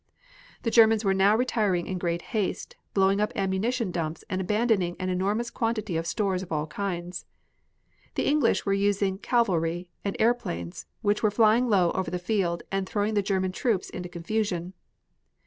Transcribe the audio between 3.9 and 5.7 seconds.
dumps and abandoning an enormous